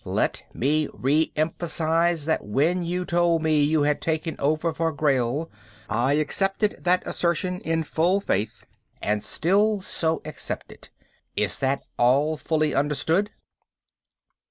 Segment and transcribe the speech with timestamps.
[0.03, 5.47] Let me re emphasize that when you told me you had taken over for Grayl
[5.91, 8.65] I accepted that assertion in full faith
[8.99, 10.89] and still so accept it.
[11.35, 13.29] Is that all fully understood?"